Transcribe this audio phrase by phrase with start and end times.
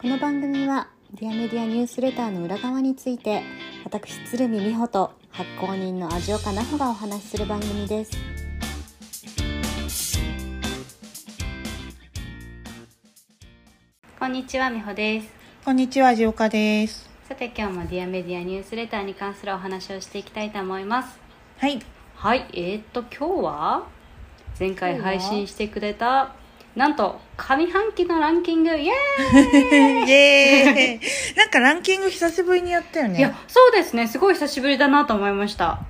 [0.00, 3.42] この番組はディアメディアニュースレターの裏側について
[3.84, 8.12] 私鶴見美穂と発行人の味岡奈穂がお話しする番組です
[14.18, 15.28] こんにちは美穂です
[15.66, 17.10] こんにちは、じおかです。
[17.28, 21.20] さて今日もディアメディアニュースレターに関するお話をしていきたいと思います
[21.58, 21.78] はい。
[22.14, 23.86] はいえー、っと今日は
[24.58, 26.39] 前回配信してくれた
[26.76, 30.08] なんと上半期のランキングイエーイ！
[30.08, 31.36] イエーイ！
[31.36, 33.34] なんかランキング久しぶりにやったよいやね。
[33.48, 34.06] そうですね。
[34.06, 35.80] すごい久しぶりだなと思いました。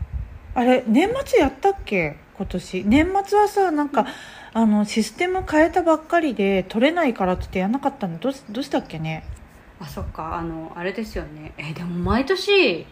[0.54, 2.16] あれ、年末やったっけ？
[2.36, 2.84] 今年。
[2.86, 4.06] 年末はさ、なんか、
[4.54, 8.18] あの、システム変えたばっかりで取れないからって言ってやんなかったんだ。
[8.18, 9.24] どどうしたっけね？
[9.80, 10.36] あそっか。
[10.38, 11.52] あのあれですよね。
[11.58, 12.86] えでも毎年い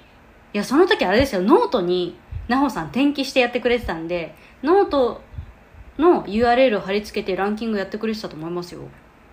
[0.53, 1.43] やその時あれですよ。
[1.43, 2.17] ノートに
[2.49, 5.21] 奈穂さん転記してやってくれてたんでノート
[5.99, 8.83] の URL を貼り付けてランキングやってくれてたと思いますよ。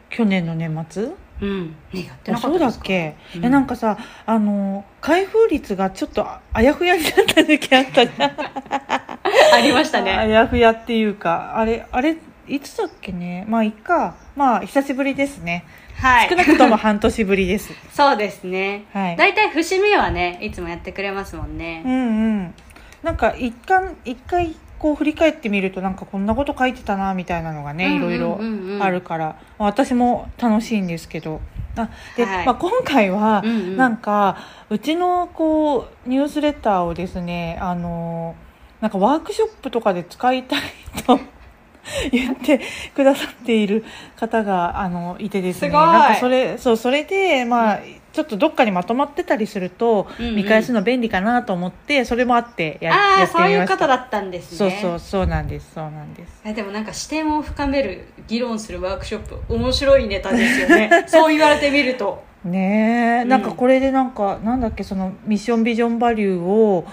[0.09, 1.11] 去年の年末？
[1.41, 1.75] うん。
[1.93, 2.83] ねやってあそうだなかったですか？
[2.83, 3.45] っけ、うん。
[3.45, 8.31] えなんかさあの開封率がちょっとああやふやになった時期あったじゃん。
[9.53, 13.45] ありましたあねやふやっていうかあれあれいつだっけね？
[13.47, 14.16] まあいっか。
[14.35, 15.66] まあ久しぶりですね。
[16.00, 16.29] はい。
[16.29, 17.73] 少なくとも半年ぶりです。
[17.91, 18.85] そうですね。
[18.94, 19.16] はい。
[19.17, 21.81] 大体節目はねいつもやってくれますもんね。
[21.85, 21.97] うんう
[22.44, 22.53] ん。
[23.03, 24.55] なんか一回一回
[24.86, 28.39] こう振り返ってみるとなんかこんなこと書いてたなみたいなのがね、いろいろ
[28.80, 31.41] あるから、まあ私も楽しいんですけど。
[31.75, 34.38] あで、はいまあ今回はなんか
[34.69, 38.36] うちのこうニュースレターをですね、あの
[38.80, 40.61] なんかワークショップとかで使いたい
[41.08, 41.19] と。
[42.11, 42.59] 言って
[42.95, 43.83] くださっている
[44.19, 45.69] 方があのいてですね。
[45.69, 45.86] すごい。
[45.88, 47.80] なんかそれそうそれでまあ
[48.14, 50.36] ちょっとどっかにまとまってたりすると、うんうん。
[50.38, 53.75] 見返すの便利かなと思ってそれもあってやあやってあそういみました。
[53.75, 54.58] う方だったんですね。
[54.58, 56.41] そうそうそうなんですそうなんです。
[56.45, 60.89] えでもなんか視点を深める議論するワークショップ面白いネタですよね。
[61.08, 62.23] そう言われてみると。
[62.45, 63.41] ねえ、うんなん。
[63.41, 66.86] かこれでなんかなんだっけそのミッションビジョンバリューを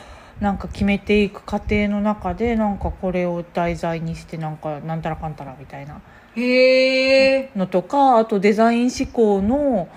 [0.42, 6.00] なんか決めていく過程の中でなんかこれを題材にしてなんかなんたらかんたらみたいな
[6.36, 9.88] のとかあとデザイン思考の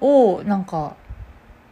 [0.00, 0.96] をなんか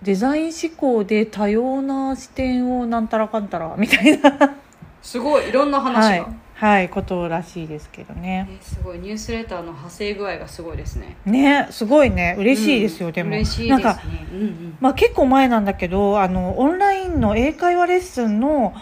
[0.02, 4.54] デザイン思考で多様な視点をなんたらかんたらみたいな。
[5.00, 5.48] すごい。
[5.48, 8.48] いろんな話が、はい、はい、ことらしいですけどね。
[8.50, 11.18] えすごいニュースレターの派生具合がすごいですね。
[11.26, 12.36] ねすごいね。
[12.38, 13.32] 嬉しいですよ、うんでも。
[13.32, 13.84] 嬉しいですね。
[13.84, 14.02] なんか
[14.32, 14.76] うんうん。
[14.80, 18.72] まあ、結構前なんだけどあのオンラインの英会話レッスンの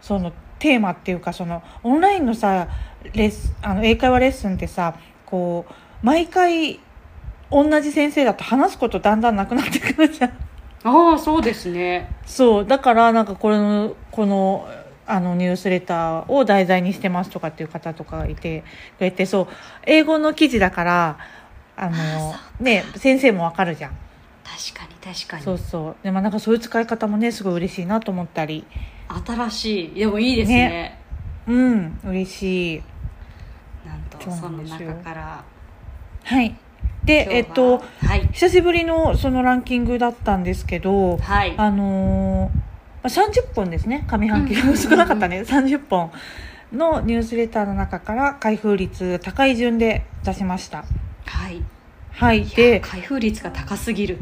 [0.00, 2.66] そのテーマっていうかそのオンラインのさ
[3.12, 5.72] レッスあの英会話レッスンってさこう
[6.04, 6.80] 毎回
[7.52, 10.30] 同じ先生だと話すことだんだんなくなってくるじゃん。
[10.82, 12.10] ああそうですね。
[12.26, 12.66] そう。
[12.66, 14.68] だからなんかこのこの
[15.10, 18.62] あのニュースレターを題材にしてますとかっていう方とかがいて
[18.98, 19.46] くれてそう
[19.86, 21.18] 英語の記事だから
[21.76, 23.92] あのね先生もわかるじゃん。
[24.44, 25.42] 確かに確かに。
[25.42, 25.96] そうそう。
[26.02, 28.66] でもなんかそういう使い方もねすごい嬉しいなと思ったり。
[29.26, 29.94] 新しい。
[29.94, 30.98] でもいいですね。
[31.46, 32.82] うん嬉しい。
[33.86, 35.44] なんとその中から。
[36.24, 36.56] はい。
[37.04, 38.28] でえっとはい。
[38.32, 41.54] 久しぶりのそのランキングだったんですけどはい。
[41.56, 42.67] あのーまあ
[43.08, 44.04] 30本ですね。
[44.08, 44.78] 上半期うんうんうんうん。
[44.78, 45.40] 少なかったね。
[45.40, 46.10] 30本
[46.72, 50.84] のニュースレターの中から開封率高い順で出しました。
[51.24, 51.62] はい。
[52.12, 52.44] はい。
[52.46, 54.18] で開封率が高すぎる。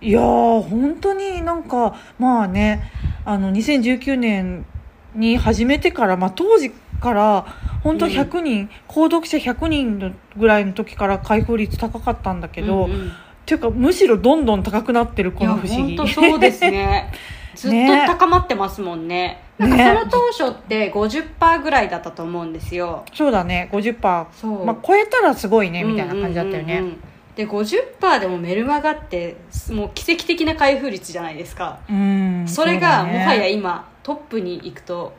[0.00, 2.92] いやー本当になんかまあね
[3.24, 4.66] あの2019年
[5.14, 7.46] に始めてから、まあ、当時から
[7.82, 8.12] 本当うん。
[8.12, 13.08] 100人、購読者100人のぐらいの時から開封率高かったんだけど、うんうん。
[13.08, 13.10] っ
[13.46, 15.96] ていうかむしろどんどん高くなってるこの不思議。
[15.96, 17.12] 本当そうですね
[17.56, 19.42] ずっとね高まってますもんね。
[19.58, 23.04] なんかねその当初って50%ぐらいだったと思うんですよ。
[23.14, 23.70] そうだね。
[23.72, 27.00] 50%、そう、まあ、超えたらすごいねみたいな感じだったよね、うんうんうんうん
[27.36, 29.36] で50%でもメルマガって
[29.70, 35.12] もう奇跡的な開封率じゃないですか、うんそれがもはや今トップに行くと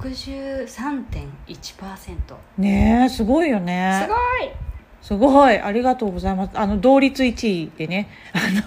[0.00, 4.00] 63.1%ねえすごいよね。
[4.02, 4.14] すご
[5.06, 5.56] すごい。
[5.56, 6.58] ありがとうございます。
[6.58, 8.08] あの同率1位でね。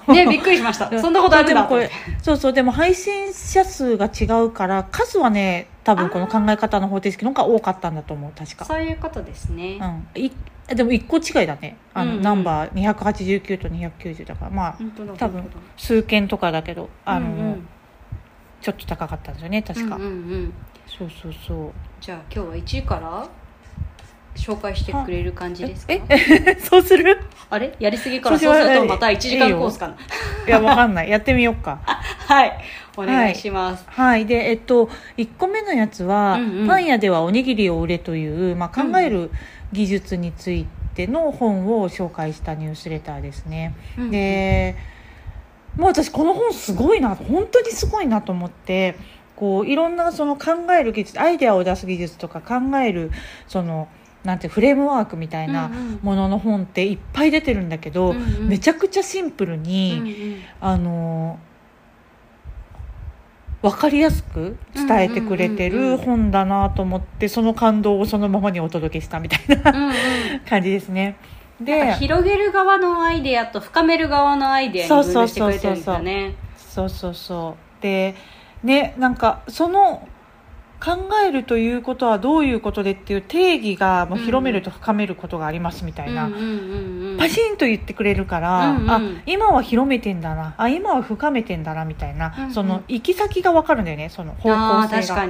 [0.07, 0.89] ねびっくりしました。
[1.01, 1.91] そんなことあるんだこれ
[2.21, 8.63] そうそうでも配信者数が違うから数はね多分この考え方の方程式の方が多かったんだと思う確か。
[8.63, 9.79] そういうことですね、
[10.15, 10.23] うん。
[10.23, 10.31] い
[10.73, 11.75] でも1個違いだね。
[11.93, 12.23] あの、うんうん。
[12.23, 14.51] ナンバー289と290だから。
[14.51, 14.77] まあ
[15.17, 15.43] 多分
[15.75, 17.67] 数件とかだけどあの、うんうん。
[18.61, 20.53] ちょっと高かったんですよね確か、うんうんうん。
[20.87, 21.71] そうそうそう。
[21.99, 23.27] じゃあ今日は1位から
[24.39, 25.93] 紹介してくれる感じですか？
[25.93, 27.19] え そうする？
[27.49, 27.73] あれ？
[27.79, 29.87] やりすぎからそうするとまた1時間コースか？
[29.87, 29.95] な
[30.47, 31.09] いやわかんない。
[31.11, 31.79] やってみようか。
[31.83, 32.57] はい。
[32.97, 34.25] お願いします、はい。
[34.25, 36.67] でえっと1個目のやつは、うんうん。
[36.67, 39.31] パン屋ではおにぎりを売れという、まあ、考える
[39.71, 43.75] 技術についてての本を紹介したニュースレターですね。
[43.97, 44.75] うんで
[45.77, 48.95] もう私この本すごいな本当にすごいなと思って
[49.35, 53.11] こういろんなその考える技術アイデアを出す技術とか考える
[53.47, 53.87] その
[54.23, 55.71] なんてフレームワークみたいな
[56.01, 58.47] ものの本っていっぱい出てるんだけど、うんうん。
[58.49, 60.01] めちゃくちゃシンプルうんに、
[60.61, 60.67] うん。
[60.67, 61.39] あの
[63.61, 69.93] 分かりやすく伝えてくれてる本だなと思ってその感動をそのままにお届けしたみたいな
[70.47, 71.17] 感じですね。
[71.59, 76.35] でか広げる側のアイデアと深める側のアイデアに分類してくれてるんですよね。
[76.55, 77.83] そうそうそう。
[77.83, 78.15] で
[78.63, 80.07] ねなんかその
[80.79, 86.29] 考えるということはどういうことでっていう定義がもう広めると深めることがありますみたいな、
[87.17, 88.89] パシンと言ってくれるから、うんうん。
[88.89, 90.55] あ今は広めてんだな。
[90.57, 92.53] あ今は深めてんだなみたいな、うんうん。
[92.53, 95.27] その行き先が分かるんだよねその方あ向性が。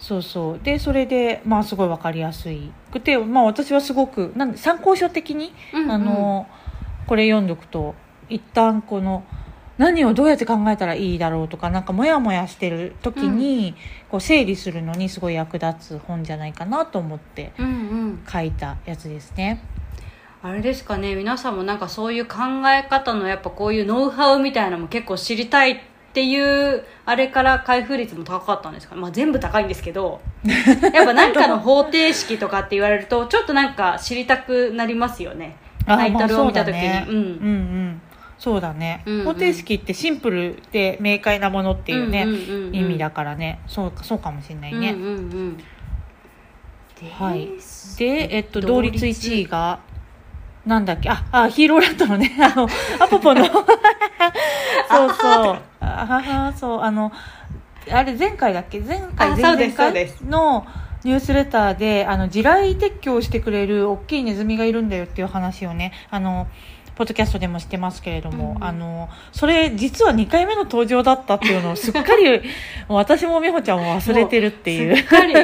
[0.00, 0.60] そうそう。
[0.62, 5.90] でそれでまあすごい分かりやすいくてまあ私はすごくなんで参考書的にうんうん。
[5.92, 6.46] あの
[7.06, 7.94] これ読んどくと
[8.28, 9.24] 一旦この
[9.78, 13.74] 何をどうやって考えたらいいだろうとかなんかモヤモヤしてる時に、
[14.10, 17.52] こう整理するのにすごい役立つ本じゃないかなと思って
[18.30, 19.62] 書いたやつですね。
[20.42, 21.14] あれですかね。
[21.14, 22.36] 皆さんもなんかそういう考
[22.66, 25.80] え方のやっぱこういうノウハウみたいなのも結構知りたいっ
[26.12, 30.20] ていうあれから開封率も高かったんですかまあ全部高いんですけど
[30.92, 35.56] やっぱ何かの方程式とかって言われるとちょっとなんか知りたくなりますよね。
[35.86, 37.08] あタイトルを見た時に、うん。
[37.08, 38.00] うんうん
[38.38, 39.24] そうだね、うんうん。
[39.24, 42.26] 方程式ってシンプルで明快なものっていうね、
[42.72, 43.60] 意味だからね。
[43.66, 45.56] そうそうかもしれないね、うんうんうん。
[45.56, 45.64] で
[47.12, 47.48] はい。
[47.98, 49.80] で、えっと、同率1位が
[50.64, 51.10] なんだっけ？
[51.10, 52.36] ああヒーローランドのね。
[52.40, 52.68] あの
[53.00, 53.44] アポポの。
[53.46, 53.64] そう
[55.14, 55.58] そう。
[55.80, 56.80] あははそう。
[56.80, 57.10] あの
[57.90, 58.80] あれ前回だっけ？
[58.80, 60.24] 前回あ前回です。
[60.24, 60.66] の
[61.04, 66.48] ニュースレターであの地雷撤去をしてくれる大きいネズミがいるんだよっていう話をねあの
[66.98, 72.42] ポッドキャストでもしてますけれども、うんあのそれ実は2回目の登場だったっていうのをすっかり
[72.88, 74.96] 私も美穂ちゃんも忘れてるっていう。
[74.96, 75.34] すっかり。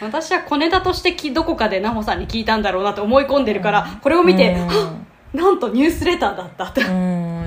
[0.00, 4.66] 私は小ネタとしてきどこかで奈穂さんに聞いたんだろうなと思い込んでるから、これを見て、うん。
[4.66, 5.04] はっ
[5.34, 6.84] なんとニュースレターだったってう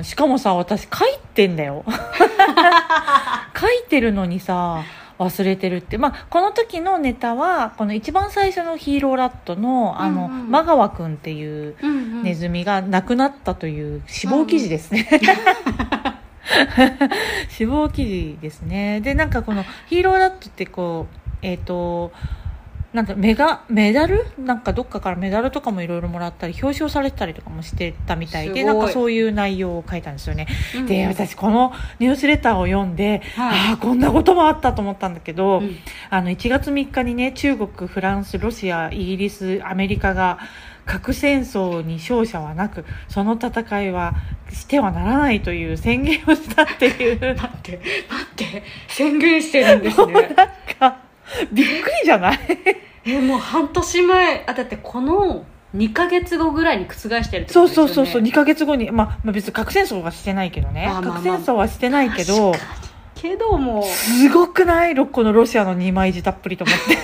[0.04, 1.84] しかもさ私書いてんだよ。
[3.58, 4.82] 書いてるのにさ
[5.18, 10.50] 忘れてるってまあこの時のネタはこの一番最初のヒーローラットのあの、うんうん。
[10.50, 11.76] マガワ君っていう
[12.22, 15.08] ネズミが亡くなったという死亡記事ですね、
[17.50, 19.00] 死亡記事ですね。
[19.00, 22.12] でなんかこのヒーローラットってこうえっ、と
[22.92, 24.24] なんかメガメダル？
[24.38, 28.64] なんかどっかからメダルとかもいろいろもらったり表彰されてたりとかもしてたみたいですごい。
[28.64, 30.86] なんかそういう内容を書いたんですよね、うん。
[30.86, 35.76] で私このニュースレターを読んで、はいああこんなこともあったと思ったんだけど、うん。
[36.08, 40.38] あの1月3日にね中国フランスロシアイギリスアメリカが
[40.86, 44.14] 核戦争に勝者はなくその戦いは
[44.50, 47.20] してはならないという宣言をしたっていう。
[47.20, 50.34] な ん待って待って宣言してるんですね。
[50.80, 51.07] か
[51.52, 52.38] びっくりじゃない？
[53.04, 54.44] えもう半年前。
[54.46, 55.44] あだってこの
[55.76, 60.86] 2か月後ぐらいに覆してるってこそうとですよ、ね、そうそうそう2ヶ月後に、まあ、まあ別に核戦争はしてないけどね。
[60.86, 61.12] まあまあまあ。
[61.14, 62.54] 核戦争はしてないけど。
[63.14, 63.82] けども。
[63.82, 64.94] すごくない？
[64.96, 66.96] このロシアの二枚字たっぷりと思って。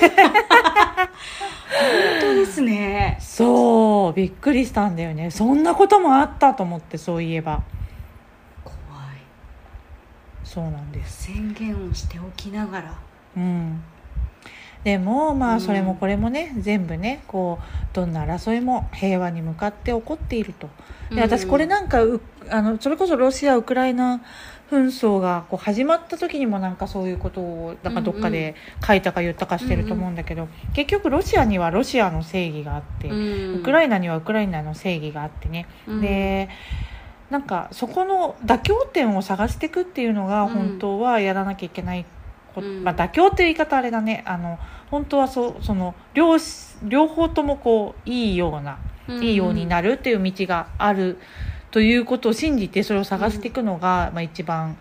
[1.76, 3.18] 本当ですね。
[3.20, 4.12] そう。
[4.14, 5.30] びっくりしたんだよね。
[5.30, 7.62] そんなこともあったと思ってそういえば。
[8.64, 8.76] 怖い。
[10.44, 11.24] そうなんです。
[11.24, 12.94] 宣言をしておきながら。
[13.36, 13.82] うん
[14.84, 15.56] でもまうん。
[15.56, 20.68] あそれもこれもね、全部ねこうどんな争いも平和に向かって起こっていると。
[21.10, 24.20] で私これなんかうあのそれこそロシア・ウクライナ
[24.70, 36.48] 紛争がこう始まった時にもなんかそういうことをなんかどっかで書いたか言ったかしてると思うんだけど、結局ロシアにはロシアの正義があって、ウクライイナにはウクライナの正義があってね、ナで
[37.30, 40.48] なんかそこの妥協点を探していくっていうのがうん。
[40.48, 42.04] 本当はやらなきゃいけない
[42.62, 44.22] まあ、妥協っていう言い方あれだね。
[44.26, 44.58] あの
[44.90, 46.36] 本当はそうその両
[46.82, 48.78] 両方ともこういいような、
[49.20, 51.18] いいようになるっていう道がある
[51.70, 54.76] ということを信じてそれを探していくのが、まあ、一番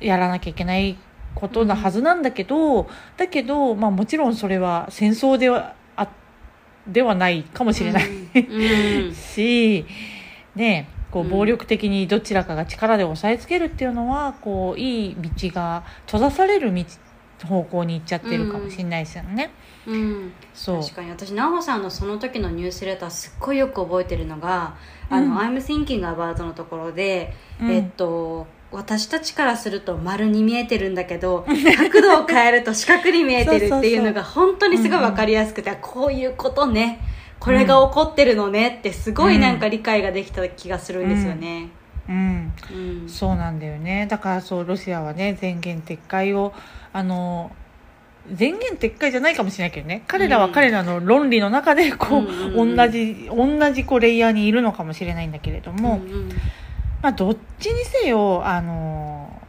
[0.00, 0.96] やらなきゃいけない
[1.34, 6.08] ことなはずなんだけど、だけど、まあ、もちろんそれは戦争ではあ
[6.88, 8.08] ではないかもしれない。
[8.08, 9.06] うん。
[9.06, 9.12] うん。
[9.14, 9.84] し、
[10.54, 11.30] ね、こううん。
[11.30, 16.84] 暴力的にどちらかが力で押さえつけるっていうのは、こういい道が閉ざされる道
[17.44, 19.50] 方向に行っちゃってるかもしれないですよね。
[19.86, 20.32] うん。
[20.54, 20.80] そう。
[20.82, 24.76] 確かに私奈穂さんのその時のニュースレターすっごいよく覚えてるのが
[25.10, 25.38] 「あのうん。
[25.38, 27.70] I'm thinking about」のところで、うん。
[27.70, 31.46] えっと私たちからすると丸に見えてるんだけど
[31.76, 37.00] 角度を変えると四角に見えてるっていうのが 本当にすごい分かりやすくて、こういうことね
[37.38, 41.68] これが起こってるのねってすごいなんか理解ができた気がするんですよね。
[42.08, 42.52] うん。
[42.72, 43.08] うん。
[43.08, 44.06] そうなんだよね。
[44.08, 46.52] だからそうロシアはね全言撤回を
[46.92, 47.50] あの
[48.32, 50.02] 全言撤回じゃないかもしれないけどね。
[50.08, 52.76] 彼らは彼らの論理の中でこう、うんうんうん。
[52.76, 56.28] 同じ同じこうレイヤーにいるのかもしれないんだけれども、うん。
[57.02, 59.42] まあどっちにせよあの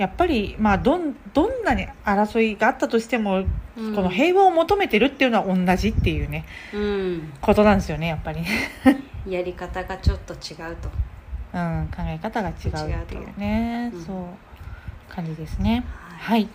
[0.00, 3.44] やっぱりまあどんどんなに争いがあったとしても、
[3.76, 3.94] うん。
[3.94, 7.32] この平和を求めてるっていうのは同じっていうねうん。
[7.42, 8.40] ことなんですよねやっぱり。
[8.40, 8.48] ね、
[9.28, 10.88] やり方がちょっと違うと。
[11.52, 14.04] うん、考え方が違うっていうね違うん。
[14.06, 15.84] そう感じですね。
[16.18, 16.40] はい。
[16.40, 16.48] はい。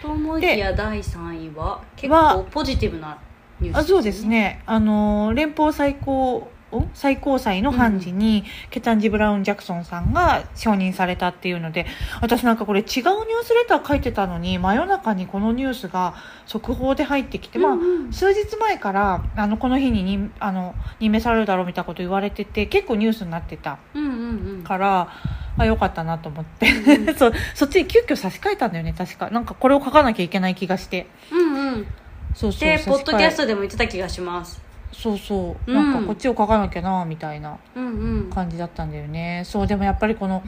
[0.00, 3.18] と思いきや第3位は結は構ポジティブな
[3.58, 4.24] ニュースあそうです。
[4.24, 4.62] ね。
[4.66, 6.48] あの連邦最高
[6.80, 11.86] ん最高裁の判事に、ケタンジ・ブラウン・ジャクソンさんが承認されたっていうので
[12.20, 13.04] 私なんかこれ違うニュー
[13.44, 16.14] スレター書いてたのに真夜中にこのニュースが
[16.46, 17.76] 速報で入ってきて、まあ
[18.12, 24.64] 数日前からあのこの日ににあの任命されるだろうみたいなこと言われてて結構ニュースになってたうんうんうん。
[24.64, 25.08] から
[25.56, 29.30] あよかったなと思って、うん そそっちに急遽差し替えたんだよね確か。
[29.30, 31.06] なんかこれを書かなきゃいけない気がして。
[31.30, 31.86] うんうん。
[32.34, 34.63] そうそうポッドキャストでも言ってた気がします。
[34.94, 35.74] そうそう、うん。
[35.74, 37.88] なんかこっちを書かなきゃなみたいなうんう
[38.28, 38.30] ん。
[38.30, 39.42] 感じだったんだよね。
[39.44, 40.42] そうでもやっぱりこの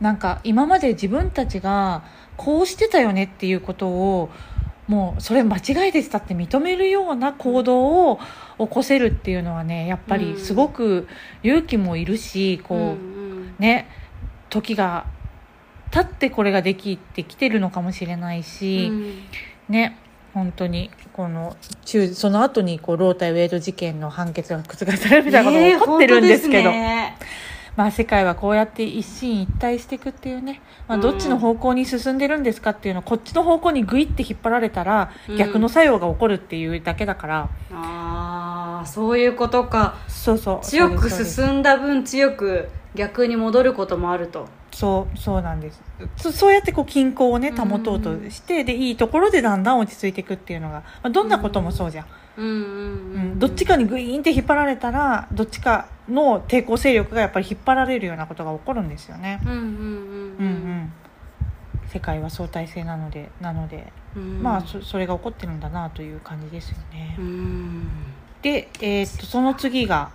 [0.00, 2.02] なんか今まで自分たちが
[2.36, 4.30] こうしてたよねっていうことを
[4.88, 8.18] もうそれ間違いでしたって認めるような行動を
[8.58, 11.06] 起こせるっていうのはねやっぱりすごく
[11.42, 12.86] 勇気もいるしこう、うん。
[12.86, 13.88] うんね
[14.48, 15.06] 時が
[15.90, 19.22] 経ってこれができてきてるのかもしれないし、うん。
[19.68, 19.96] ね
[20.32, 31.00] 本当にこの中その後にこうロータイウェイド事件の判決が覆されるみたいなことが起こってるんですけど、ねえ本まあ世界はこうやって一進一退していくっていうね、まあ、うん。
[31.00, 35.36] どっちの方向に進んでるんですかっていうのこっちの方向にグイって引っ張られたらうん。
[35.36, 39.96] 逆の作用が起こるっていうだけだから、ああ、そういうことか。
[40.08, 40.60] そうそう。
[40.62, 44.48] 強く進んだ分強く逆に戻ることもあると。
[44.80, 45.78] そうそうなんです。
[46.16, 52.06] そそうやってこう均衡をね保とうとして、でいいところでだんだん落ち着いていくっていうのが、まあ、どんなこともそうじゃん、
[52.38, 52.46] うん。
[52.46, 53.38] うんううんん。
[53.38, 59.66] どっちかにグイーンって引っ張られたらどっちかの抵抗勢力がやっぱり引っ張られるようなことが起こるんですよね、うんうんうん。
[59.66, 60.48] うんう
[60.86, 60.92] ん。
[61.88, 64.42] 世界は相対性なのでなので、うん。
[64.42, 67.88] まあそそれが起こってるんだなという感じですよね、うん。
[68.40, 70.10] で、えーっとその次が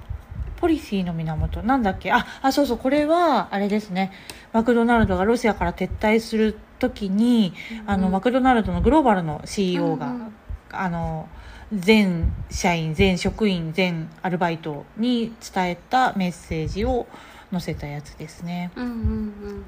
[0.65, 1.61] ポリシーの源。
[1.61, 2.11] なんだっけ？
[2.11, 2.77] ああそうそう。
[2.79, 4.11] これはあれですね。
[4.51, 7.53] マクドナルドがロシアから撤退する時に、
[7.85, 10.33] あのマクドナルドのグローバルの CEO が、うんうん。
[10.71, 11.29] あの
[11.71, 17.05] 全社員全職員全アルバイトに伝えたメッセージを
[17.51, 18.71] 載せたやつですね。
[18.75, 19.65] うんうんうん。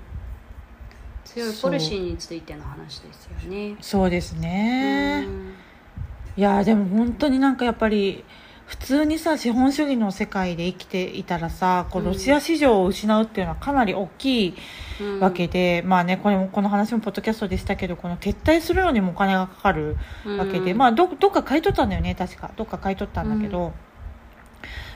[1.26, 3.76] 強いポリシーについての話ですよね。
[3.82, 5.54] そうですね、うん。
[6.36, 8.26] いやーでも本当になんかやっぱり
[8.68, 12.08] 普通にさ資本主義の世界で生きていたらさこううん。
[12.10, 14.56] ロシア市場を失うっていうのはかなり大きい
[15.00, 15.20] うん。
[15.22, 19.96] わけで、まあねこれもこの話もポッドキャストでしたけどこの撤退するのにもお金がかかる
[20.38, 20.78] わけで、うん。
[20.78, 22.52] まあどどっか買い取ったんだよね確か。
[22.58, 23.74] どっか買い取ったんだけど、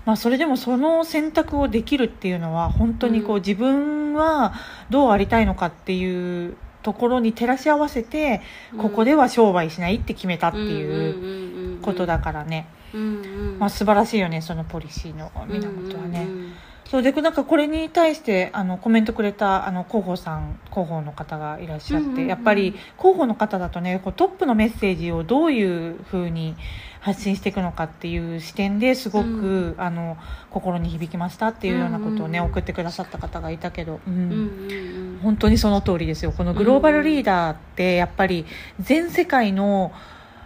[0.06, 3.42] まあそれでもその選択をできるっていうのは本当にこう、うん。
[3.42, 4.54] 自分は
[4.90, 8.42] どうありたいのかっていうところに照らし合わせて、
[8.78, 16.26] ここでは商売しないって決めたっていうことだからね、うんうんまあ素晴らしいよねそのポリシーの源はね。
[16.28, 16.54] うんうん
[16.92, 22.28] そうでなんかこれに対してあのコメントくれたあの広報さん広報の方がいらっしゃって、うんうんうん。
[22.28, 26.54] やっぱり広報の方だとねこうトップのメッセージをどういうふうに
[27.00, 29.30] 発信していくのかっていう視点ですごく、う
[29.70, 29.76] ん。
[29.78, 30.18] あの
[30.50, 32.52] 心に響きましたっていうようなことをね、うんうんうん。
[32.52, 34.14] 送ってくださった方がいたけど、うん。
[34.14, 36.34] うんうん本当にその通りですよ。
[36.34, 38.46] このグローバルリーダーってやっぱり
[38.82, 39.94] 全世界の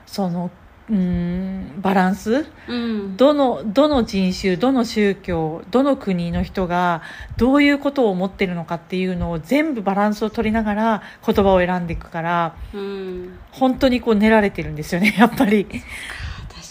[0.06, 0.52] その
[0.88, 2.46] うんバランス？
[2.68, 3.18] うん。
[3.18, 7.02] どのどの人種どの宗教どの国の人が
[7.38, 13.40] どういうことを思ってるのかっていうのを全部バランスを取りながら言葉を選んでいくからうん。
[13.52, 15.82] 本当にこう練られてるんですよね やっぱり、確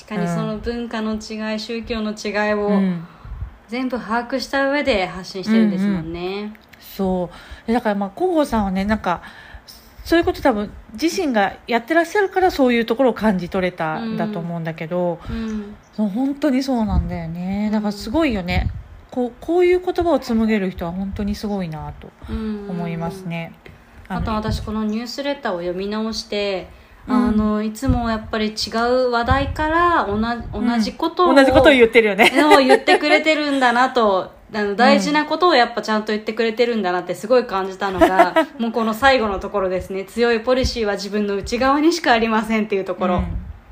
[0.08, 3.06] かにその文化の違い宗教の違いうをん、
[3.68, 6.54] 全部把握した上で発信してるんですもんね。
[6.78, 7.30] そ
[7.64, 7.66] う。
[7.66, 9.22] でだからまあ広報さんはねなんか
[10.04, 10.70] そういうこと多分
[11.00, 15.74] 自身がやってらっしゃるからそういうところを感じ取れたんだと思うんだけど、うん。
[15.96, 17.70] そう本当にそうなんだよね。
[17.72, 18.70] だからすごいよね。
[19.10, 22.66] こうこういう言葉を紡げる人は本当にすごいなとうん。
[22.68, 23.54] 思いますね。
[24.08, 26.68] あとの私このニュースレターを読み直して、
[27.08, 27.14] うん。
[27.14, 32.30] あのいつもやっぱり違う話題から同じ同じことを、同じことを言ってるよね。
[32.54, 40.04] を言ってくれてるんだなとあの大事なことをやっぱちゃんと言ってくれてるんだなってすごい感じたのが もうこの最後のところですね。
[40.04, 43.22] 強いポリシーは自分の内側にしかありませんっていうところ、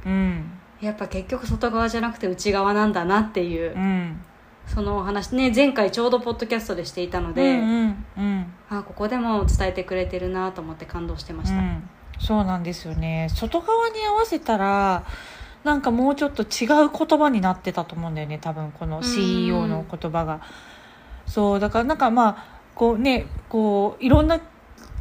[0.07, 0.45] うん、うん。
[0.81, 4.21] やっぱ結局外側じゃなくて内側なんだなっていう、うん。
[4.67, 15.05] そのお話ね前回ちょうどポッドキャストでしていたのうで、んうんうんあここでも伝えてくれてるなと思って感動してました、うん、そうなんですよね外側に合わせたら
[15.65, 20.41] なんかもうちょっと違う言葉になってたと思うんだよね多分この CEO の言葉が、
[21.27, 24.41] そうだからなんかまあこうねこういろんな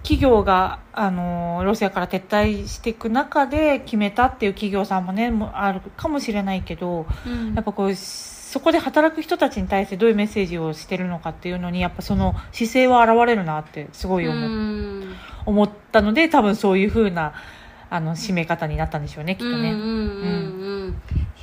[0.04, 7.54] 企業があのロシアから撤退していく中で決めたっていう企業さんもねもあるかもしれないけどうん。
[7.54, 14.50] やっぱこうそこで働く人たちに対してどういうメッセージをしてるのかっていうのにやっぱその姿勢は現れるなってすごい思,、う。
[14.50, 15.16] ん。
[15.46, 17.34] 思ったので多分そういう風な
[17.92, 19.72] あの締め方になったんでしょうねきっとね。
[19.72, 20.94] うんうんうんうんい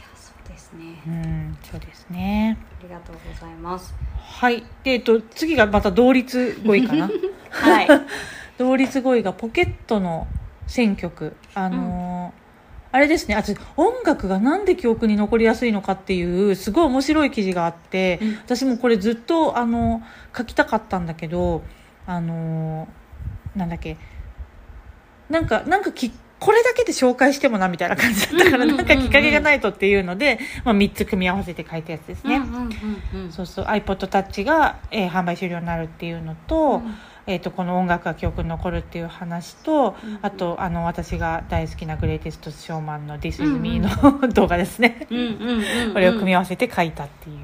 [0.00, 2.59] やそうですねうん、そうですね。
[2.81, 4.64] ありがとうございますはい。
[4.83, 7.09] で、えっと、次がまた同率5位かな？
[7.50, 7.88] はい
[8.57, 10.26] 同率5位がポケットの
[10.67, 11.37] 選曲。
[11.55, 12.38] あのー
[12.90, 20.02] あれですね、あと音楽がなんで記憶に残りやすいのかっていうすごい面白い記事があって、うん私もこれずっとあの
[20.35, 21.62] 書きたかったんだけど
[22.07, 23.99] あのーなんだっけ？
[25.28, 28.87] なんかなんかきこれだけで紹介してもなみたいな感じだったから、うんうんうんうん。
[28.87, 32.37] なんかきっかけがないとっていうので、まあ、3つ組み合わせて書いたやつですね。
[32.37, 32.54] うんうん
[33.14, 33.33] うんうん。
[33.33, 33.64] そうそう。
[33.64, 36.83] iPodTouch が、えー販売終了になるっていうのと,、
[37.26, 43.62] えー、とこの音楽が記憶に残るっていう話と、うんあとあの私が大好きなグレイテストショーマンの「This うん is うん。
[43.62, 45.92] Me」の動画ですね、うんうんうんうん。
[45.92, 47.37] これを組み合わせて書いたっていう。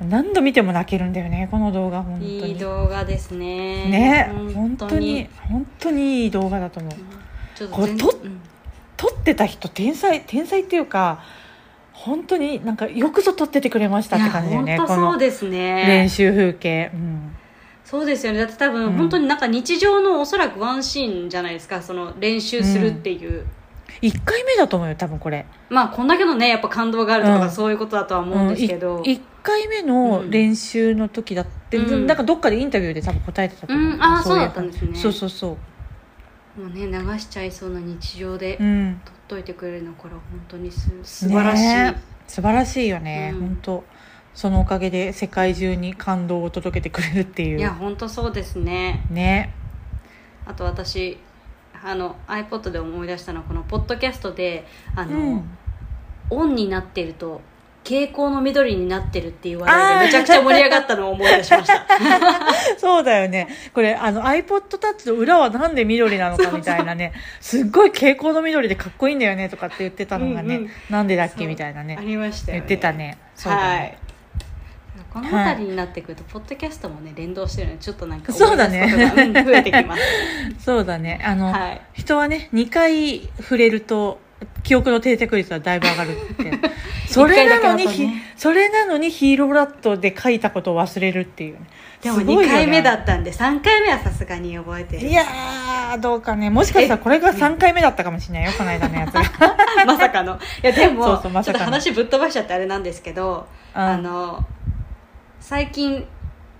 [0.00, 2.48] 何度見ても泣けるんだよねこの動画本当に。
[2.48, 3.88] いい動画ですね。
[3.88, 4.30] ね。
[4.54, 5.28] 本当に。
[5.48, 6.92] 本当にいい動画だと思う。
[6.92, 7.25] ちょっ全
[7.70, 8.40] ことれとうん。
[8.96, 11.22] 撮ってた人天才天才っていうか
[11.92, 17.36] 本当になんかよくぞ撮っててくれましたって感じだよねそうです練ね習風景、うん。
[17.86, 18.40] そうですよね。
[18.40, 18.92] だって多分、うん。
[18.94, 23.44] 本当になんか日常のおそらくワンシーンじゃないですかその練習するっていう、
[24.02, 25.46] 1回目だと思うよ多分これ。
[25.70, 27.50] まあこんだけのねやっぱ感動があるとか、うん。
[27.50, 32.06] そういうことだとは思うんですけど、1回目の練習の時だって、うん。
[32.08, 34.02] なんかどっかでインタビューで多分答えてたと思う、うん。
[34.02, 34.94] あーいそうだったんですね。
[34.94, 35.56] そうそうそう
[36.56, 39.00] もうね流しちゃいそうな日常でうん。
[39.04, 43.40] 撮っといてくれるのこれは本当にす素晴らしい、ね素晴らしいよね、うん。
[43.40, 43.84] 本当。
[44.34, 47.58] そのおかげで世界中に感動を届けてくれるっていう。
[47.58, 49.06] いや本当そうですね。
[49.10, 49.54] ね。
[50.44, 51.18] あと私
[51.82, 55.58] あの iPod で思い出したのはこのポッドキャストであの、うん。
[56.28, 57.40] オンになってると
[57.86, 61.86] 蛍光の緑になってるっていう話題でめちゃくちゃ盛り上がったのを思い出しました。
[62.78, 63.46] そうだよね。
[63.72, 67.12] これあの iPodTouch の裏はなんで緑なのかみたいなね。
[67.40, 70.70] すっごい蛍光の緑でかっこいいんだよねとかって言ってたのがね、うんうん。
[70.90, 72.64] なんでだっけみたいなあねりましたよね。
[72.66, 73.18] 言ってたね。
[73.36, 74.06] そうだはねい。
[75.12, 78.86] この辺りになってくると、ポッドキャストもね連動してるのでちょっとなんかそうだね。
[79.44, 80.02] 増えてきます。
[80.58, 81.22] そうだね。
[81.24, 81.80] あの、はい。
[81.94, 84.18] 人はね2回触れると
[84.62, 86.52] 記憶の定着率はだいぶ上がるって。
[87.08, 87.92] それなのに、ね。
[87.92, 91.54] ひそれなのにヒーローラットで書いたことを忘れるっていう。
[91.54, 91.60] ね
[92.02, 92.48] でも2すごいよね。
[92.48, 95.08] 回目だったんで3回目はさすがに覚えてる。
[95.08, 96.50] いやーどうかね。
[96.50, 99.12] もしかしたらこれが3回目だったかもしれないよこの間のやつ。
[99.12, 99.22] が
[99.86, 100.34] まさかの。
[100.34, 103.82] いやでもそうそうまちょっと話ぶっ飛ばしちゃってあれなんですけど、うん。
[103.82, 104.44] あの
[105.40, 106.04] 最近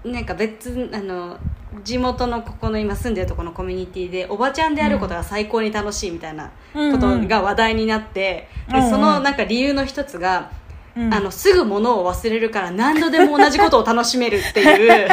[0.04, 1.36] なんか別あの
[1.84, 8.84] 地元のここの今住んでるところのコミュニティでおばちゃんであることが最高に楽しいみたいなことが話題になって、うんうん。
[8.84, 10.50] でそのなんか理由の一つが、
[10.96, 11.12] うん。
[11.12, 15.08] あのすぐ物を忘れるから何度でも同じことを楽しめるっていう。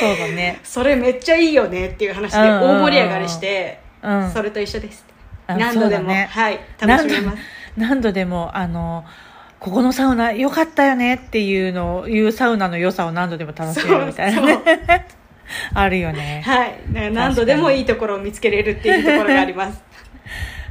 [0.00, 0.60] そうだね。
[0.62, 2.60] それめっちゃいいよねっていう話でうんうんうん。
[2.60, 4.30] 大盛り上がりして、うん。
[4.30, 5.04] それと一緒です
[5.46, 6.28] あ何度でも、ね。
[6.30, 6.60] はい。
[6.80, 7.38] 楽しめます。
[7.76, 9.04] 何度でもあの
[9.64, 14.58] ここのサウナ良かったよねっていうのをいうサウナの良さを何度でも楽しめるみたいなね。
[15.72, 16.42] あるよね。
[16.44, 19.82] はい、だから何度でもいいところを見つけれるっていうところがあります。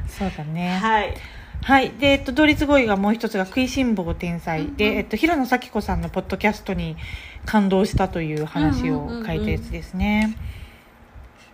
[0.06, 0.78] そうだね。
[0.78, 1.12] はい、
[1.64, 1.90] はい。
[1.98, 6.96] で、えっと、同率5位がもう一つが食いしん坊天才で、えっと、平野咲子さんのポッドキャストに
[7.46, 10.36] 感動したという話を書いたやつですね。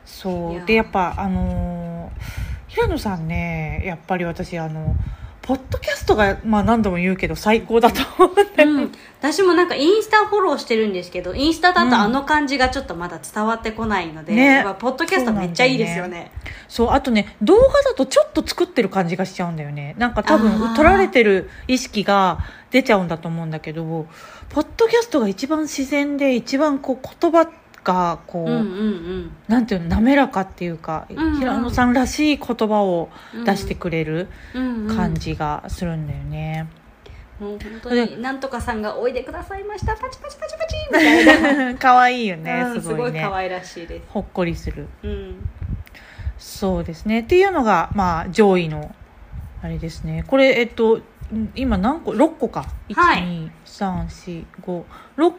[0.04, 0.50] そ。
[0.50, 4.94] いうやで、やっぱ、あのー平野さんね、やっぱり私、あの、
[5.42, 8.74] ポッドキャストが、まあ何度も言うけど最高だと思うんだよ。
[8.74, 11.90] ねうん、私もなんかインスタフォローしてるんですけどインスタだうん。
[11.90, 14.44] とあの感じがちょっとまだ伝わってこないので、ね。
[14.56, 16.30] やっぱポッドキャストめっちゃいいですよね。
[16.68, 19.94] そう、あとね、動画だとちょっと作ってる感じがしちゃうんだよね。
[19.98, 20.76] なんか多あ分、ー。
[20.76, 22.38] 撮られてる意識が
[22.70, 24.06] 出ちゃうんだと思うんだけど、
[24.50, 27.48] ポッドキャストが一番自然で、一番こう言葉
[27.84, 31.38] が、こう、うんうんなんていうの、滑らかっていうか、んうん。
[31.38, 33.44] 平野さんらしい言葉をうん。
[33.44, 34.96] 出してくれるうんうん。
[34.96, 36.68] 感じがするんだよね。
[37.40, 39.96] もう本当になんとかさんがおいでくださいました。
[39.96, 41.74] パチパチパチパチみたいな。
[41.80, 43.22] 可愛いよね、うんすすごいね。
[43.22, 44.04] 可愛らしいです。
[44.10, 44.88] ほっこりする。
[45.02, 45.48] うん。
[46.38, 47.20] そうですね。
[47.20, 48.94] っていうのが、まあ、上位の
[49.62, 50.24] あれですね。
[50.26, 51.02] これえっとん
[51.54, 52.66] 今何個？6個か。
[52.94, 53.50] はい。
[53.64, 54.84] 12345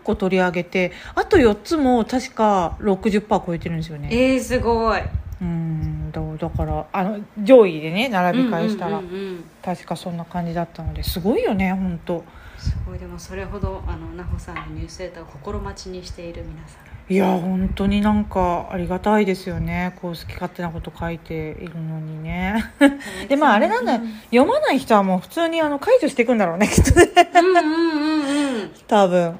[0.03, 4.09] 個取り上げてあと4つも確か60%超えてるんですよね。
[4.11, 5.01] えー、すごい。
[5.41, 9.43] うんだだからあの上位でね並び替えしたら、うんうんうんうん。
[9.61, 12.23] 確かそんな感じだったのですごいよね本当。
[12.57, 12.99] すごい。
[12.99, 19.97] でもそれほどあのなほさんのニュースレターを心待ちにしている皆さんいや本当になんかありがたいですよね。
[20.01, 22.71] こう好き勝手なこと書いているのにね。
[23.27, 24.01] でまああれなんだよ。
[24.31, 27.09] 読まない人はもう普通にあの解除していくんだろうねきっとね。
[27.35, 28.71] うんうんうんうん。
[28.87, 29.37] 多分。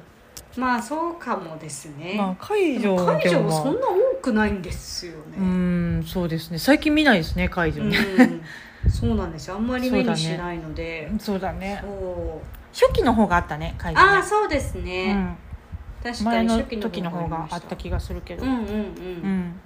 [0.58, 5.48] まあそうかもですね、まあ解除解除もそんな多くないんですようね
[6.00, 6.60] んそうですね。
[6.60, 8.92] 最近見ないですね解除ね、うん。
[8.92, 9.56] そうなんですよ。
[9.56, 11.10] あんまり目にしないので。
[11.20, 11.80] そうだね。
[11.82, 14.08] そう初期の方があったね解除ね。
[14.18, 15.51] ああそうですうね、ん、確か
[16.24, 19.60] 前の時の方があった気がするけど、うんうんうん、うん。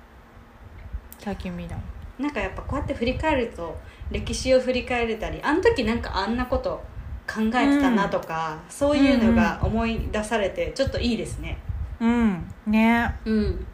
[1.19, 1.79] 最近見ない。
[2.19, 3.77] なんかやっぱこうやって振り返ると
[4.11, 6.81] 歴史を振り返れたりあの時なんかあんなこと
[7.27, 11.57] 考えてたなとか、そういうのが思い出されてちょっといいですね。
[11.99, 12.53] うん。
[12.67, 13.15] ね。
[13.25, 13.65] うん。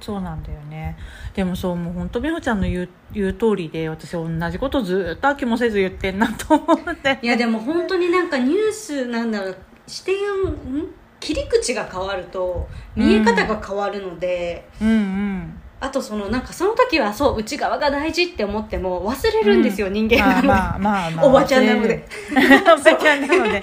[0.00, 0.96] そうなんだよね。
[1.34, 7.18] でもそうもう本当美穂ちゃんの言う言う通りで私同じことずっと飽きもせず言ってんなと思って。
[7.22, 9.56] いやでも本当になんかニュースなんだろう。
[9.86, 10.88] 視点ん？
[11.20, 15.60] 切り口が変わると見え方が変わるので、うんうん。
[15.78, 21.26] あとそのなんかその時はそう内側が大事って思っても忘れるんですよ、人間なので、まあまあまあまあ。
[21.28, 22.04] おばちゃんなので。
[22.32, 23.62] おばちゃんなので。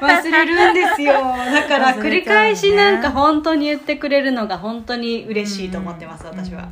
[0.00, 1.12] 忘れるんですよ。
[1.12, 6.68] だから繰り返しなんか本当に言ってくれるのが本当に嬉しいと思ってます、私は、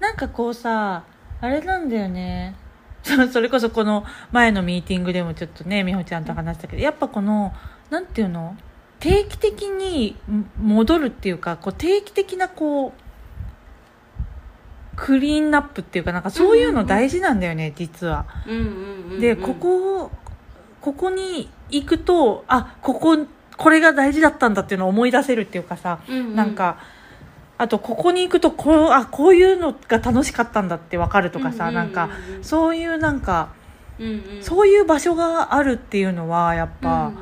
[0.00, 1.02] なんかこうさ
[1.40, 2.54] あれなんだよね。
[3.02, 7.52] そそれこそこの前のミーティングでもちょっとね美穂ちゃんと話したけどやっぱこの
[7.90, 8.56] なんていうの？
[9.04, 12.92] 定期的にん戻るっていうかこう定期的なこう
[14.96, 18.24] クリーンナップっていうかなんかそういうの大事なんだよね、実は。
[18.46, 19.20] うんうんうんうん。
[19.20, 20.10] でここ
[20.80, 23.18] ここに行くとあここ
[23.58, 26.34] これが大事だったんだっていうのを思い出せるっていうかさ、うんうん。
[26.34, 26.78] なんか
[27.58, 31.92] あとここに行くとこうあこういうのが楽しかったんだって分かるとかさ、うんうんうんうん。
[31.92, 33.50] なんかそういうなんか、
[33.98, 34.22] うんうん。
[34.40, 37.12] そういう場所があるっていうのはやっぱ、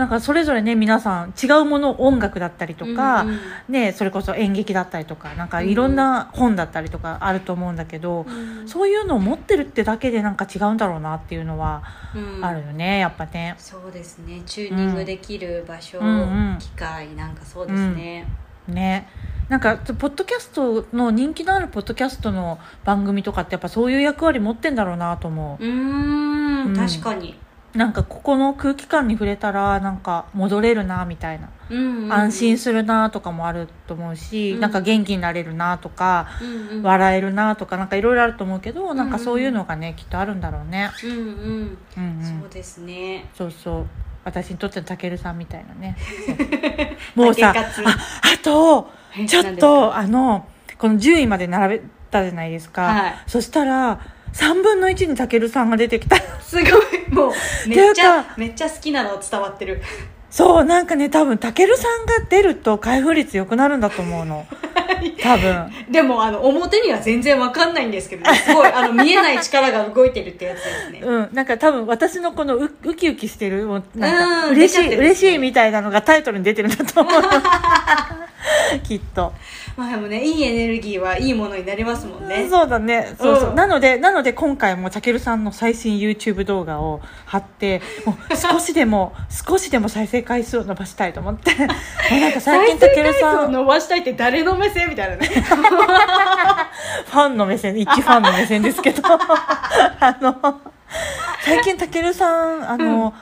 [0.00, 3.38] なんかそれぞれね皆さん違うもの音楽だったりとか、うんうん。
[3.68, 8.66] ね、それこそ演劇だったりとかなんかいろんな本だったりとかあると思うんだけど、うん。
[8.66, 11.82] そういうのを持ってるってだけでなんか違うんだろうなっていうのは
[12.16, 12.42] うん。
[12.42, 13.56] あるよねやっぱね。
[13.58, 14.40] そうですね。
[14.46, 16.58] チューニングできる場所、うんうん。
[16.58, 18.26] 機会なんかそうですね、
[18.68, 19.06] ね。
[19.50, 25.64] なんかポッドキャストの人気のあるポッドキャストの番組とかってやっぱそういう役割持ってんだろうなと思う。
[25.64, 25.68] う
[26.70, 26.74] ん。
[26.74, 32.12] 確かに、うなんかここの空気感に触れたらなんか戻れるなみたいな、うんうんうん。
[32.12, 34.60] 安心するなとかもあると思うし、うん。
[34.60, 36.82] なんか元気になれるなとか、うんうん。
[36.82, 40.90] 笑えるなとかなんかいろいろあると思うけど、なんかうんそういうのがねきっとあるんだろうね。
[41.04, 41.16] うんうん。
[41.96, 42.40] うんうん。
[42.40, 43.28] そうですね。
[43.34, 43.86] そうそう。
[44.24, 45.96] 私にとってのたけるさんみたいなね。
[47.14, 53.14] もうさああとえちょっとあのこの10位まで並べたじゃないですか、はい。
[53.26, 54.00] そしたら
[54.34, 56.16] 3分の1にたけるさんが出てきた。
[56.40, 56.66] すごい。
[57.10, 59.82] もうめっちゃめっちゃ好きなの伝わってる。
[60.30, 64.46] そうなんかね多分たけるさんが出ると開封率良くなるんだと思うの。
[65.22, 65.72] 多分。
[65.90, 71.00] でもあの表には全然わかんないんですけど、ね、 すごいあの見えない力が動いてるってやつですね。
[71.04, 71.28] うん。
[71.32, 77.22] なんか多分私のこのウウキウキしてるもうなんうんか嬉しい、ね嬉しいみたいなのがタイトルに出てるんだと思う
[78.82, 79.32] きっと。
[79.76, 82.46] まあでもねいいエネルギーはいいものになりますもんね。
[82.50, 83.14] そうだね。
[83.18, 83.54] そうそう、うん。
[83.56, 91.54] なのでなので今回もたけるさんの最新 YouTube 動画を貼ってもう少しでも 少しでも再生回数を伸ばしたいと思って。
[92.10, 93.52] なんか最近たけるさん。
[93.52, 94.88] 伸ばしたいって誰の目線？
[94.90, 99.02] みたいなねファンの目線一ファンの目線ですけど。
[100.00, 100.60] あの
[101.42, 103.14] 最近たけるさんあの、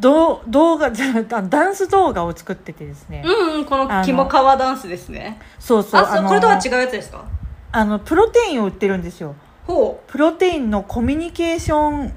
[0.00, 5.40] どう動画じゃあダンス動画を作っててですね、うんうんこのあの肝皮ダンスですね。
[5.58, 7.24] そうそうのあそうこれとは違うやつですか？
[7.72, 9.34] あのプロテインを売ってるんですよ。
[9.66, 12.12] ほプロテインのコミュニケーション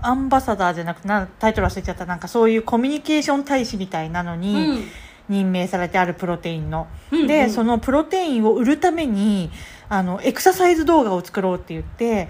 [0.00, 2.06] アンバサダーじゃなくてなんタイトル忘れちゃった。
[2.06, 4.84] なんかそういうコミュニケーション大使みたいなのう、うにん。
[5.28, 7.20] 任命されてあるプロテインの、うん。
[7.20, 9.50] うんでそのプロテインを売るために
[9.90, 12.28] あのエクササイズ動画を作ろうって言って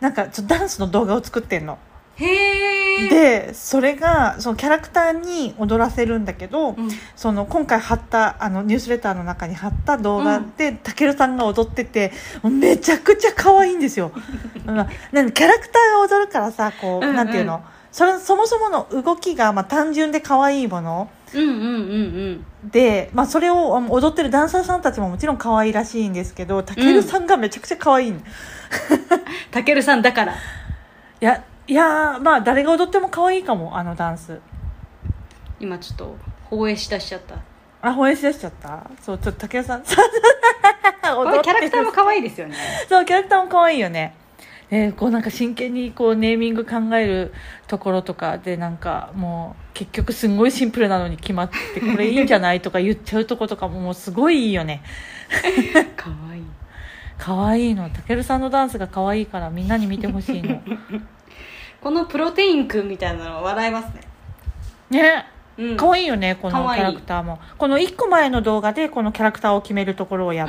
[0.00, 1.78] なんかちょダンスの動画を作ってんの。
[2.16, 6.88] へえでそれがそのキャラクターに踊らせるんだけど、うん。
[7.16, 12.12] その今回貼ったあのニュースレターの中に貼った動画でたけるさんが踊ってて
[12.44, 14.12] めちゃくちゃ可愛いんですよ。
[14.64, 17.16] ま あなんキャラクターが踊るからさこう、うんうん。
[17.16, 17.62] なんていうの？
[17.92, 21.60] それそもそもの動きがまあ単純で可愛いものうんうんうん
[22.62, 22.70] うん。
[22.70, 28.20] で、まあ、それを踊ってるダンサーさんたちももちろん可愛いらしいんですけどたけるさんがめちゃくちゃ可愛いの、
[29.50, 30.34] たけるさんだから。
[30.34, 30.36] い
[31.20, 34.40] やいやまあ誰が踊っても可愛いかもあのダンス。
[35.60, 37.36] 今ちょっと放映しだしちゃった。
[37.80, 38.90] あ放映しだしちゃった？
[39.00, 39.82] そうちょっと竹谷さん。
[41.14, 42.56] これキャラクターも可愛いですよね。
[42.88, 44.16] そうキャラクターも可愛いよね。
[44.68, 47.32] でこうなんか真剣にこうネーミング考える
[47.68, 54.82] ところとかでなんかもう結局すんごいシンプルなのに決まってこれいいんじゃないとか言っちゃうとことかももうすごいいいよね。
[55.96, 56.42] 可愛い。
[57.16, 57.88] 可愛いの。
[57.90, 60.60] たけるさんのダンスが可愛いからみんなに見てほしいの
[61.80, 64.00] このプロテインくんみたいなの笑いますね。
[64.90, 65.26] ね。
[65.56, 65.76] うん。
[65.76, 67.38] 可愛いよねこのキャラクターも。
[67.58, 70.46] この1個前の動画でこのキャラクターを決めるところをや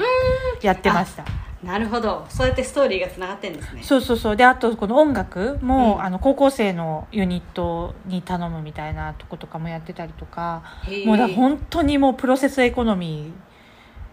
[0.61, 1.25] やってました。
[1.63, 2.25] なるほど。
[2.27, 3.83] そうやってストーリーがつながってんですね。
[3.83, 4.35] そうそうそう。
[4.35, 6.03] であとこの音楽も、うん。
[6.03, 10.63] あの高校生のユニットに頼むみたいなとことかもやってたりとか
[11.05, 13.31] もうだ本当にもうプロセスエコノミ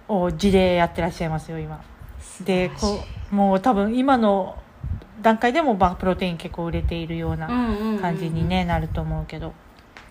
[0.09, 1.83] ーを地でやってらっしゃいますよ今。
[2.45, 3.01] でこ
[3.33, 4.57] うもう多分今の
[5.21, 7.47] 段階でもバプロテイン結構売れているような
[8.01, 9.53] 感じに、ねなると思うけど。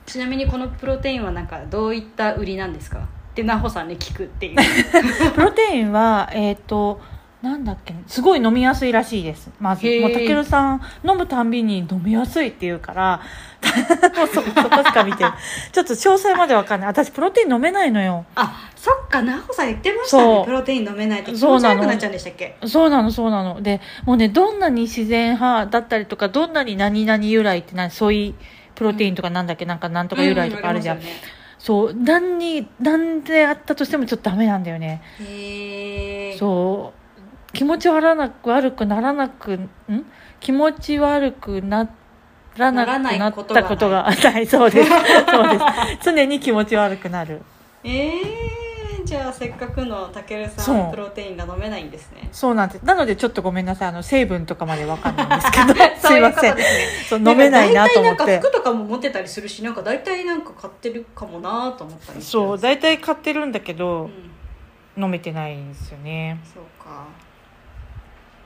[0.05, 2.99] ちなみにこのプロテインはなんかどういった売りなんですか？
[2.99, 3.01] っ
[3.35, 4.55] て奈穂さんに聞くっていう。
[5.35, 7.01] プロテインはえっ、と
[7.47, 9.49] なんだっけすごい飲みやすいらしいです。
[9.59, 13.21] まずもうたけるさん飲むたんびに飲みやすいっていうから
[14.17, 15.31] もうそそこしか見てる
[15.71, 16.89] ちょっと詳細までわかんない。
[16.89, 18.25] 私プロテイン飲めないのよ。
[18.35, 20.39] あそっか奈穂さん言ってましたそう。
[20.39, 21.31] ねプロテイン飲めないって。
[21.31, 21.75] 気そうなの。
[21.75, 22.57] 持ち悪くなっちゃうんでしたっけ？
[22.65, 23.61] そうなのそうなの。
[23.61, 28.35] でもうねどんなに自然派だったりとかどんなに何々由来って何ソイ
[28.75, 31.37] プロテインとかなんだっけ、なんかなんとか由来とかあるじゃん、うりますよね。
[31.57, 35.01] そう何に何であったとしてもちょっとダメなんだよね。
[36.37, 36.96] そう
[37.57, 39.69] 気持ち悪なく悪くならなくん？
[40.39, 41.89] 気持ち悪くな
[42.55, 44.45] らなくならないなっことがないたことがない。
[44.45, 44.89] そうです。
[44.89, 45.65] そうです。
[46.03, 47.41] 常に気持ち悪くなる。
[47.83, 52.29] えー、じゃあせっかくのたけるさんプロテインが飲めないんですね。
[52.31, 52.83] そうなんです。
[52.83, 53.87] なのでちょっとごめんなさい。
[53.87, 55.73] あの成分とかまでわかんないんですけど。
[56.07, 56.55] すいません。
[57.09, 58.19] そう飲めないなと思って。
[58.19, 65.03] 大体なんか服とかも持ってたりするしなんか大体なんか買ってるかもなと思ったりそう大体買ってるんだけうど、ん。
[65.03, 66.39] 飲めてないんですよね。
[66.53, 67.05] そうか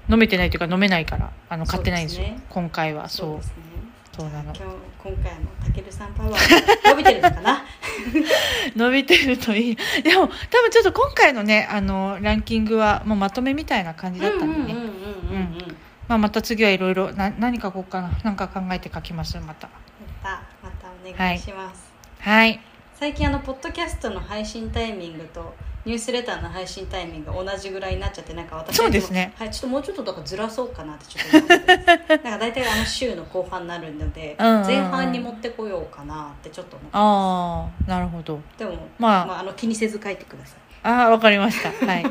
[0.09, 2.23] 飲めてないというか飲めないからあの買ってないんですよ。
[2.23, 3.09] ね今回は。
[3.09, 3.39] そう。
[4.15, 4.53] そうなの。
[4.53, 4.61] 今日
[5.03, 7.63] 今回のたけるさんパワー伸びてるのかな？
[8.75, 9.77] 伸びてるといい。
[10.03, 19.69] でも多分ちょっと今回のねあのランキングはもうまとめみたいな感じだったんでね、うんうんうんうんうんまあ、また次はいろいろな何書こうかな何か考えて書きますまた。
[20.23, 20.41] また。
[20.61, 22.59] またお願いします、はい。
[22.95, 29.33] 最近あのポッドキャストの配信タイミングとニュースレターの配信タイミングが同じぐらいになっちゃってなんか私そうですね。
[29.35, 34.67] はい、ちょっともうちょっとだからずらそうかなってちょっと思ってなんか大体あの週の後半になるのでうんうんうん。
[34.67, 38.39] 前半に持ってこようかなってちょっと思ってああなるほど。
[38.57, 40.59] でも、まあまあ、あの気にせず書いてください。
[40.83, 41.71] ああわかりました。
[41.85, 42.05] はい。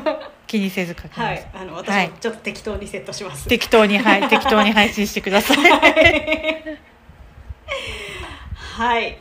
[0.47, 2.09] 気にせず書きます、はいあの私はい。
[2.09, 4.27] もちょっと適当にセットします、適当にはい。
[4.27, 5.57] 適当に配信してください。
[8.57, 9.17] はい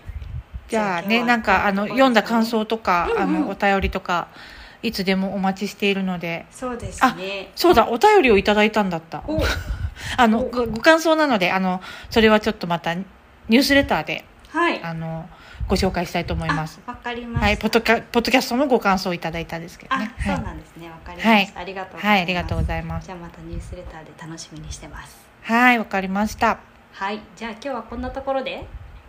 [0.70, 3.22] じゃあねなんかあの読んだ感想とか、うんうん。
[3.22, 4.28] あのお便りとか
[4.82, 6.46] いつでもお待ちしているので。
[6.50, 7.50] そうですね。
[7.56, 9.24] そうだお便りをいただいたんだった。
[9.26, 9.42] お。
[10.16, 14.80] あのおごご感想なのであのそれはちょっとまたニュースレターではい。
[14.82, 15.28] あの
[15.68, 16.80] ご紹介したいと思います。
[16.86, 17.46] あわかりました。
[17.46, 20.88] はいポッドキャポッドキャストのご感想をいただいたんですけどあ、ねそうはなんですね。
[20.88, 22.04] わかりました、ありがとうございます。
[22.04, 23.06] い、はい、ありがとうございます。
[23.06, 25.16] じゃあまたニュースレターで楽しみにしてます。
[25.42, 26.58] はいわかりました。
[26.92, 27.20] はい。
[27.36, 28.66] じゃあ今日はこんなところで。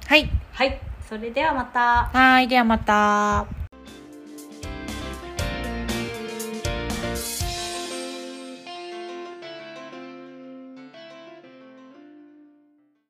[0.08, 0.30] はい。
[0.54, 2.06] はいそれではまた。
[2.06, 3.61] はいではまた。